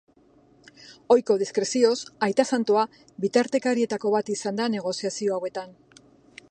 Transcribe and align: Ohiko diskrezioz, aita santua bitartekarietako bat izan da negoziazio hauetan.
Ohiko 1.15 1.35
diskrezioz, 1.41 1.97
aita 2.29 2.47
santua 2.57 2.87
bitartekarietako 3.27 4.15
bat 4.17 4.35
izan 4.39 4.61
da 4.63 4.69
negoziazio 4.79 5.37
hauetan. 5.37 5.81